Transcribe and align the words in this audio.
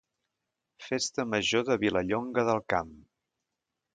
Festa 0.85 1.25
Major 1.33 1.67
de 1.69 1.77
Vilallonga 1.85 2.47
del 2.49 2.63
Camp 2.75 2.91